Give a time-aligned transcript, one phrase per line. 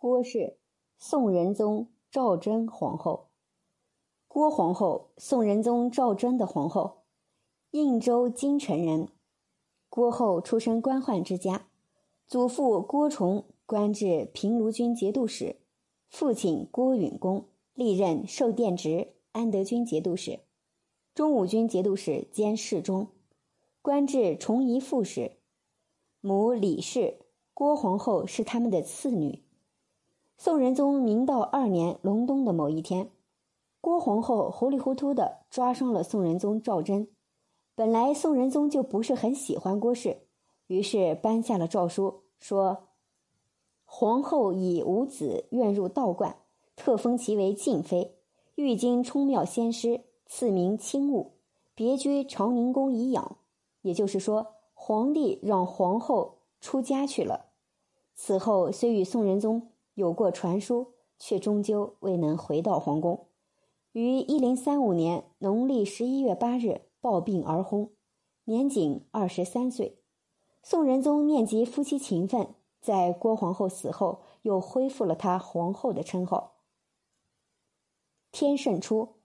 [0.00, 0.56] 郭氏，
[0.96, 3.30] 宋仁宗赵祯皇后。
[4.28, 6.98] 郭皇后，宋仁宗赵祯的皇后，
[7.72, 9.08] 应州京城人。
[9.88, 11.66] 郭后出身官宦之家，
[12.28, 15.56] 祖父郭崇官至平卢军节度使，
[16.08, 20.38] 父亲郭允恭历任寿殿直、安德军节度使、
[21.12, 23.08] 中武军节度使兼侍中，
[23.82, 25.38] 官至崇仪副使。
[26.20, 27.18] 母李氏，
[27.52, 29.42] 郭皇后是他们的次女。
[30.40, 33.10] 宋仁宗明道二年隆冬的某一天，
[33.80, 37.08] 郭皇后糊里糊涂的抓伤了宋仁宗赵祯。
[37.74, 40.28] 本来宋仁宗就不是很喜欢郭氏，
[40.68, 42.84] 于是颁下了诏书，说
[43.84, 46.36] ：“皇后以无子，愿入道观，
[46.76, 48.14] 特封其为静妃，
[48.54, 51.32] 欲经冲庙仙师，赐名清雾，
[51.74, 53.38] 别居长宁宫以养。”
[53.82, 57.46] 也就是说，皇帝让皇后出家去了。
[58.14, 59.72] 此后虽与宋仁宗。
[59.98, 63.26] 有过传书，却终究未能回到皇宫。
[63.90, 67.90] 于一零三五年农历十一月八日暴病而薨，
[68.44, 69.98] 年仅二十三岁。
[70.62, 76.58] 宋仁宗念及夫妻情分，在郭皇后死后又恢复了她皇后的称号。
[78.30, 79.16] 天圣初，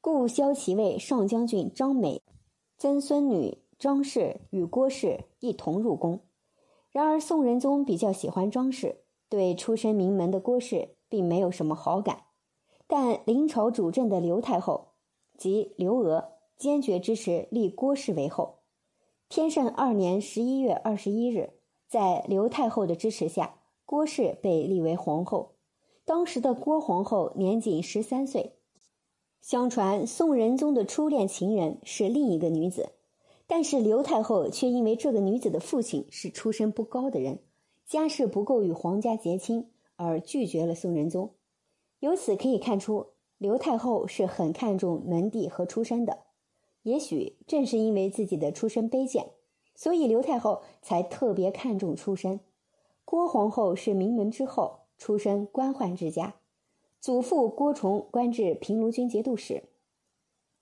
[0.00, 2.22] 故萧其位上将军张美，
[2.78, 6.20] 曾孙女张氏与郭氏一同入宫。
[6.90, 9.04] 然而宋仁宗比较喜欢张氏。
[9.30, 12.24] 对出身名门的郭氏并没有什么好感，
[12.86, 14.88] 但临朝主政的刘太后
[15.38, 18.58] 及刘娥坚决支持立郭氏为后。
[19.28, 21.54] 天圣二年十一月二十一日，
[21.86, 23.54] 在刘太后的支持下，
[23.86, 25.54] 郭氏被立为皇后。
[26.04, 28.56] 当时的郭皇后年仅十三岁。
[29.40, 32.90] 相传宋仁宗的初恋情人是另一个女子，
[33.46, 37.38] 但是刘太后却因为这个女子的父亲是出身不高的人。
[37.90, 41.30] 家世不够与皇家结亲，而拒绝了宋仁宗。
[41.98, 46.18] 由此可以看出，刘太后是很看重门第和出身的。
[46.84, 49.32] 也许正是因为自己的出身卑贱，
[49.74, 52.38] 所以刘太后才特别看重出身。
[53.04, 56.36] 郭皇后是名门之后，出身官宦之家，
[57.00, 59.64] 祖父郭崇官至平卢军节度使，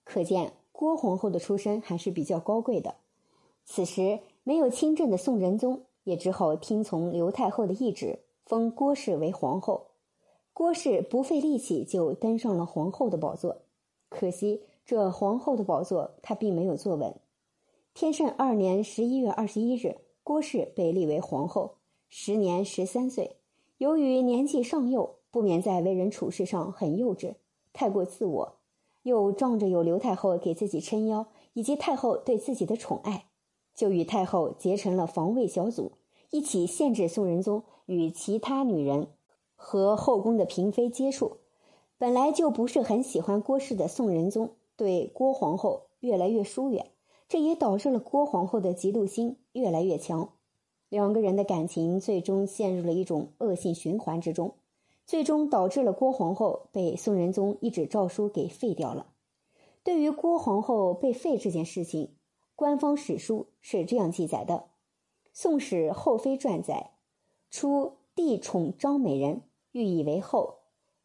[0.03, 2.95] 可见郭皇后的出身还是比较高贵的。
[3.67, 5.83] 此时没有亲政的宋仁宗。
[6.09, 9.89] 也只好听从刘太后的懿旨，封郭氏为皇后。
[10.55, 13.59] 郭氏不费力气就登上了皇后的宝座，
[14.09, 17.15] 可惜这皇后的宝座她并没有坐稳。
[17.93, 21.75] 天圣二年十一月二十一日，郭氏被立为皇后，
[22.09, 23.37] 时年十三岁。
[23.77, 27.35] 由于年纪尚幼，不免在为人处事上很幼稚，
[27.75, 28.57] 太过自我，
[29.03, 33.27] 又仗着有刘太后给自己撑腰，以及太后对自己的宠爱。
[33.75, 35.93] 就与太后结成了防卫小组，
[36.31, 39.09] 一起限制宋仁宗与其他女人
[39.55, 41.39] 和后宫的嫔妃接触。
[41.97, 46.91] 本来就不是很喜欢郭氏的宋仁宗，对郭皇后越来越疏远，
[47.29, 50.33] 这也导致了郭皇后的嫉妒心越来越强。
[50.89, 54.55] 两个人的感情最终陷入了一种恶性循环之中，
[55.05, 59.09] 最终导致了郭皇后被宋仁宗一纸诏书给废掉了。
[59.83, 62.15] 对于郭皇后被废这件事情，
[62.55, 64.55] 官方史书是这样记载的，
[65.41, 66.95] 《宋史后妃传》载：
[67.49, 70.57] 初，帝宠张美人，欲以为后。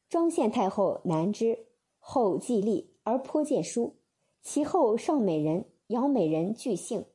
[0.09, 1.67] 张献太后难之，
[1.99, 3.93] 后既立而颇见书。
[4.41, 7.05] 其后尚美人、杨美人俱幸，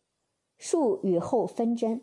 [0.59, 2.03] 数与后纷争。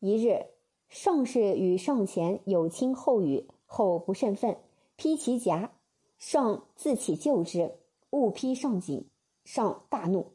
[0.00, 0.48] 一日，
[0.90, 4.58] 上士与上前有亲后语，后不甚愤，
[4.96, 5.72] 披其颊，
[6.18, 7.78] 上自起救之，
[8.10, 9.08] 误披上颈，
[9.44, 10.32] 上大怒。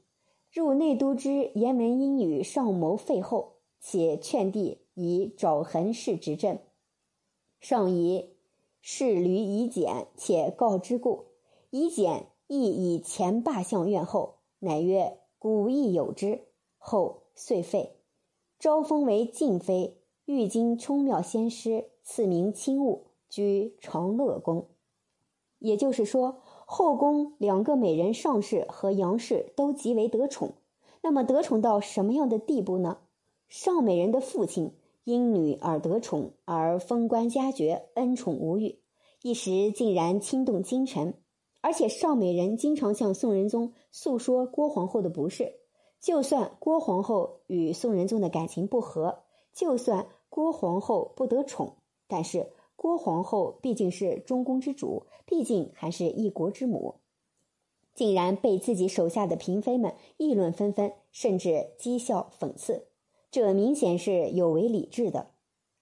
[0.52, 3.51] 入内都之言文因与上谋废后，
[3.82, 6.60] 且劝帝以爪痕氏执政。
[7.60, 8.30] 上疑
[8.80, 11.26] 是驴以简，且告之故。
[11.72, 16.44] 以简亦以前霸相怨后，乃曰古亦有之。
[16.78, 17.98] 后遂废，
[18.58, 24.68] 招封为晋妃，欲经冲庙仙师，赐名清雾，居长乐宫。
[25.60, 26.42] 也就是说。
[26.74, 30.54] 后宫两个美人上氏和杨氏都极为得宠，
[31.02, 33.00] 那么得宠到什么样的地步呢？
[33.52, 34.72] 尚美人的父亲
[35.04, 38.80] 因女而得宠，而封官加爵，恩宠无余，
[39.24, 41.16] 一时竟然惊动京城。
[41.60, 45.52] 而且尚美人经常向宋仁宗诉说郭皇后的不是。
[46.00, 51.76] 就算郭皇后与宋仁宗的感情不和，就算郭皇后不得宠，
[52.08, 52.54] 但是。
[52.78, 56.96] 郭皇后毕竟是中宫之主，毕竟还是一国之母，
[57.94, 62.88] 竟然被自己手下的嫔妃们议论纷纷，甚至讥笑讽刺，
[63.32, 65.32] 这明显是有违礼制的。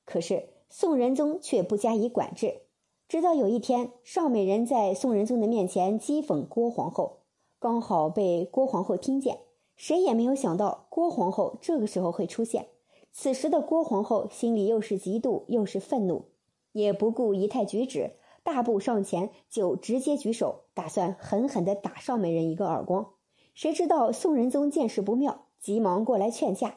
[0.05, 2.61] 可是宋仁宗却不加以管制。
[3.07, 7.21] 直到有一天，邵美人在宋仁宗的面前讥讽郭皇后，
[7.59, 9.39] 刚好被郭皇后听见。
[9.75, 12.67] 谁也没有想到郭皇后这个时候会出现。
[13.11, 16.25] 此时的郭皇后心里又是嫉妒又是愤怒，
[16.73, 18.11] 也不顾仪态举止，
[18.43, 23.13] 大步上前就直接举手，打算狠狠地打邵美人一个耳光。
[23.55, 26.75] 谁知道宋仁宗见势不妙，急忙过来劝架。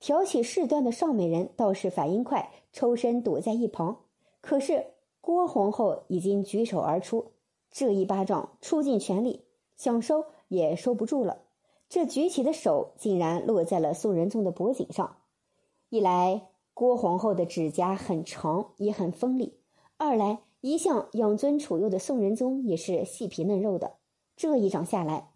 [0.00, 4.04] 挑起事端的邵美人倒是反应快，抽身躲在一旁。
[4.40, 4.92] 可是。
[5.18, 7.32] 郭皇后已经举手而出，
[7.72, 9.42] 这一巴掌出尽全力，
[9.74, 11.42] 想收也收不住了。
[11.88, 15.16] 这举起的手竟然落在了宋仁宗的脖颈上。
[15.88, 19.58] 一来，郭皇后的指甲很长，也很锋利；
[19.96, 23.94] 二来，一向养尊处优的宋仁宗也是细皮嫩肉的。
[24.36, 25.32] 这一掌下来，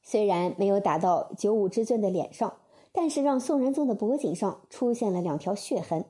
[0.00, 2.56] 虽然没有打到九五之尊的脸上，
[2.92, 6.04] 但是让宋仁宗的脖颈上出现了两条血痕。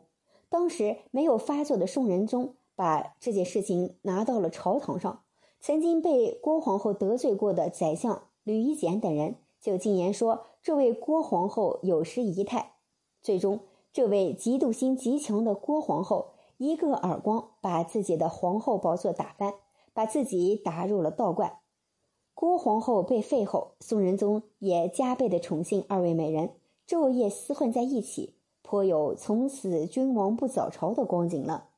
[0.48, 2.54] 当时没有发作的宋仁宗。
[2.76, 5.20] 把这件事情拿到了朝堂上，
[5.60, 12.76] 曾经被郭皇后得罪过的宰相吕夷简等人就进言说，这位郭皇后有失仪态。
[13.20, 13.60] 最终，
[13.92, 19.52] 这位嫉妒心极强的郭皇后一个耳光把自己的皇后宝座打翻，
[19.92, 21.58] 把自己打入了道观。
[22.32, 26.54] 郭皇后被废后，宋仁宗也加倍的宠幸二位美人，
[26.90, 31.68] 昼夜厮混在一起，颇有从此君王不早朝的光景了。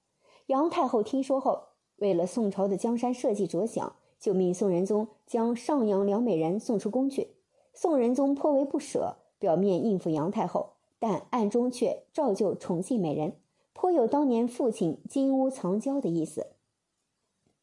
[0.46, 1.64] 杨太后听说后，
[1.96, 7.32] 为了宋朝的江山社稷着想，就命宋仁宗将上阳两美人送出宫去。
[7.74, 13.36] 宋仁宗颇为不舍，表面应付杨太后，但暗中却照旧宠幸美人，
[13.74, 16.46] 颇有当年父亲金屋藏娇的意思。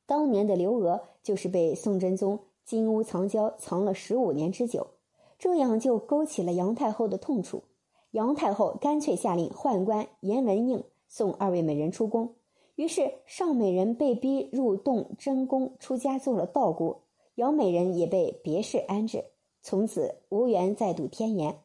[0.05, 4.85] 当年的刘娥就是被宋真宗金屋藏娇藏了十五年之久，
[5.39, 7.63] 这样就勾起了杨太后的痛处。
[8.11, 12.35] 杨太后干脆下令宦官严文应送二位美人出宫。
[12.75, 17.01] 于是，尚美人被逼入洞真宫出家做了道姑，
[17.35, 19.25] 姚美人也被别室安置，
[19.61, 21.59] 从此无缘再度天颜。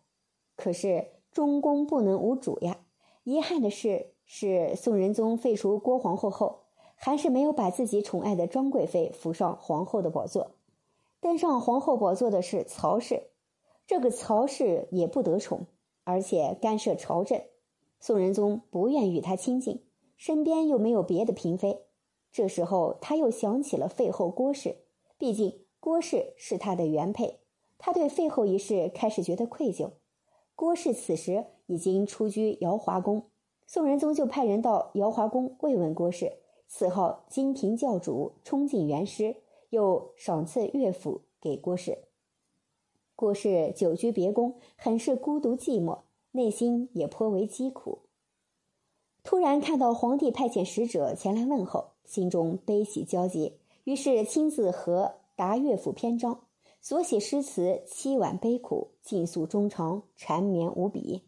[0.56, 2.78] 可是中宫不能无主呀！
[3.22, 6.64] 遗憾的是，是宋仁宗废除郭皇后后，
[6.96, 10.50] 还是没有把自己宠爱的庄贵妃扶上皇后的宝座。
[11.20, 13.30] 登上皇后宝座的是曹氏，
[13.86, 15.66] 这个曹氏也不得宠，
[16.04, 17.42] 而且干涉朝政，
[18.00, 19.84] 宋仁宗不愿与他亲近。
[20.16, 21.80] 身边又没有别的嫔妃，
[22.32, 24.76] 这时候他又想起了废后郭氏，
[25.18, 27.40] 毕竟郭氏是他的原配，
[27.78, 29.90] 他对废后一事开始觉得愧疚。
[30.54, 33.24] 郭氏此时已经出居瑶华宫，
[33.66, 36.38] 宋仁宗就派人到瑶华宫慰问郭氏，
[36.68, 39.36] 赐号金庭教主，冲进元师，
[39.70, 41.98] 又赏赐乐府给郭氏。
[43.16, 46.00] 郭氏久居别宫，很是孤独寂寞，
[46.32, 48.00] 内心也颇为疾苦。
[49.22, 56.40] 突然看到皇帝派遣使者前来问候，心中悲喜交集，于是亲自和答乐府篇章，
[56.80, 61.22] 所写诗词凄婉悲苦，尽诉衷肠，缠绵无比。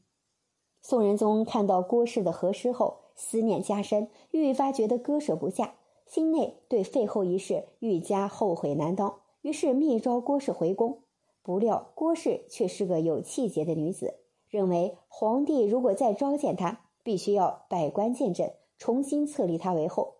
[0.83, 10.99] 宋仁宗看到郭氏的和诗后，思念加深，愈发觉得割舍不下，心内对废后一事愈加后悔难当，于是密召郭氏回宫。
[11.47, 14.17] 不料郭氏却是个有气节的女子，
[14.49, 16.81] 认为皇帝如果再召见她。
[17.05, 20.17] 必须要百官见证，重新册立她为后。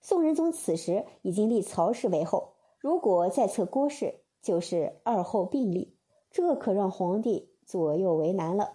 [0.00, 5.96] 宋仁宗此时已经立曹氏为后，如果再册郭氏，就是二后并立，
[6.30, 8.74] 这可让皇帝左右为难了。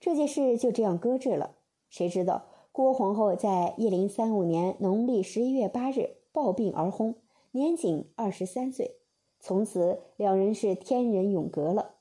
[0.00, 1.54] 这件事就这样搁置了。
[1.88, 7.14] 谁知道郭皇后在一零三五年农历十一月八日暴病而薨，
[7.52, 8.96] 年仅二十三岁。
[9.44, 11.96] 从此两人是天人永隔了。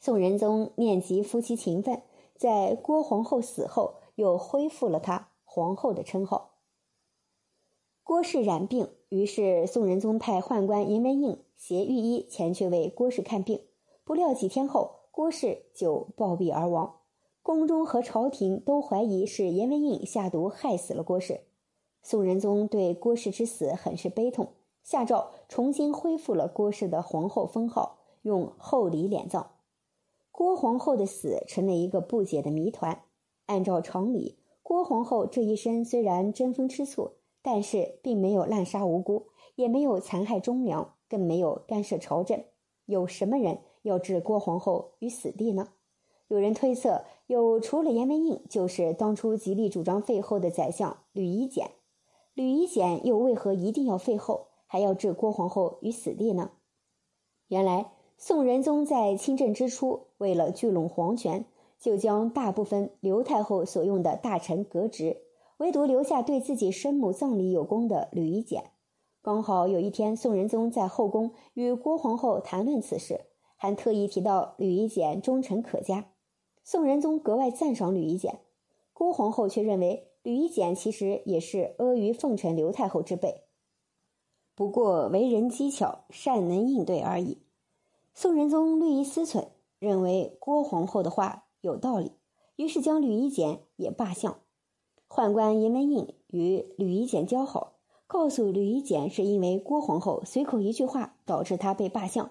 [0.00, 2.02] 宋仁宗念及夫妻情分，
[2.34, 4.02] 在郭皇后死后。
[4.16, 6.56] 又恢复了她皇后的称号。
[8.04, 13.62] 郭氏染病，于是宋仁宗派宦官严文应携御医前去为郭氏看病。
[14.04, 16.96] 不料几天后，郭氏就暴毙而亡。
[17.42, 21.40] 宫中和朝廷都怀疑是严文应下毒害死了郭氏。
[22.02, 29.52] 宋仁宗对郭氏之死很是悲痛，下诏重新恢复了郭氏的皇后封号，用厚礼敛葬。
[30.30, 33.02] 郭皇后的死成了一个不解的谜团。
[33.46, 37.12] 按照常理，郭皇后这一生虽然争风吃醋，
[37.42, 42.42] 但是并没有滥杀无辜，也没有残害忠良，更没有干涉朝政。
[42.86, 45.68] 有什么人要置郭皇后于死地呢？
[46.28, 51.72] 有人推测，有除了严文应，就是当初极力主张废后的宰相吕夷简。
[52.32, 56.52] 吕夷简又为何一定要废后，还要置郭皇后于死地呢？
[57.48, 61.44] 原来，宋仁宗在亲政之初，为了聚拢皇权。
[61.78, 65.18] 就将大部分刘太后所用的大臣革职，
[65.58, 68.70] 唯独留下对自己生母葬礼有功的吕夷简。
[69.20, 73.26] 刚好有一天，宋仁宗在后宫与郭皇后谈论此事，
[73.56, 76.06] 还特意提到吕夷简忠诚可嘉。
[76.64, 78.38] 宋仁宗格外赞赏吕夷简，
[78.94, 83.41] 郭皇后却认为吕夷简其实也是阿谀奉承刘太后之辈，
[84.54, 87.38] 不过为人机巧，善能应对而已。
[88.14, 92.12] 宋仁宗略一思忖，认为郭皇后的话有道理，
[92.56, 94.38] 于是将吕夷简也罢相。
[95.08, 97.72] 宦官严文印与吕夷简交好。
[98.06, 102.30] 告诉吕夷简，是因为郭皇后随口一句话导致他被罢相。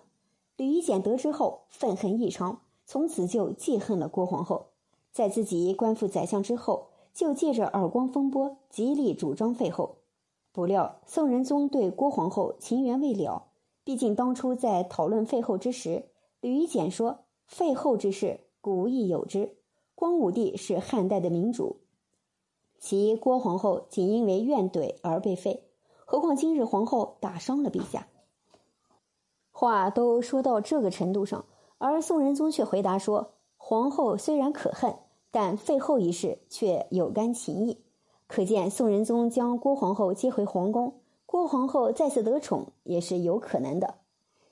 [0.56, 4.68] 吕夷简得知后愤恨异常，从此就记恨了郭皇后。
[5.12, 9.96] 在自己官复宰相之后，就借着耳光风波极力主张废后。
[10.54, 13.48] 不料宋仁宗对郭皇后情缘未了，
[13.84, 16.10] 毕竟当初在讨论废后之时，
[16.42, 19.56] 吕夷简说废后之事古亦有之，
[19.96, 21.78] 光武帝是汉代的明主，
[22.80, 25.70] 其郭皇后仅因为怨怼而被废。
[26.06, 28.08] 何况今日皇后打伤了陛下。
[29.52, 31.46] 话都说到这个程度上，
[31.78, 34.98] 而宋仁宗却回答说：“皇后虽然可恨，
[35.32, 37.78] 但废后一事却有干情义。”
[38.32, 43.96] 可见宋仁宗将郭皇后接回皇宫，郭皇后再次得宠也是有可能的。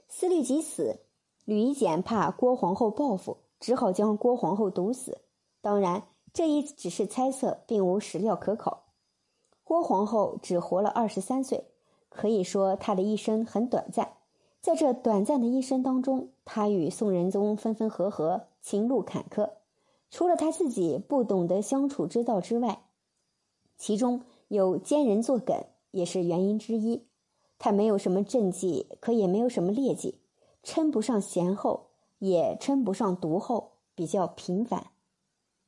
[0.10, 1.00] 思虑及此，
[1.46, 5.20] 吕夷简怕郭皇后报复，只好将郭皇后毒死。
[5.62, 8.84] 当然，这一只是猜测，并无史料可考。
[9.64, 11.64] 郭皇后只活了二十三岁，
[12.10, 14.10] 可以说她的一生很短暂。
[14.60, 19.52] 在这短暂的一生当中，她与宋仁宗分分合合，情路坎坷。
[20.12, 22.82] 除了她自己不懂得相处之道之外，
[23.80, 25.56] 其中有奸人作梗，
[25.92, 27.08] 也是原因之一。
[27.58, 30.20] 他没有什么政绩，可也没有什么劣迹，
[30.62, 31.88] 称不上贤后，
[32.20, 34.88] 也称不上毒后，比较平凡。